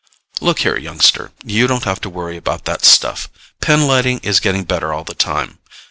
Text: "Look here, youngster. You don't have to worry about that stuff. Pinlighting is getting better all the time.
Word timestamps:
"Look 0.39 0.61
here, 0.61 0.75
youngster. 0.79 1.31
You 1.45 1.67
don't 1.67 1.83
have 1.83 2.01
to 2.01 2.09
worry 2.09 2.35
about 2.35 2.65
that 2.65 2.85
stuff. 2.85 3.29
Pinlighting 3.61 4.19
is 4.25 4.39
getting 4.39 4.63
better 4.63 4.91
all 4.93 5.03
the 5.03 5.13
time. 5.13 5.59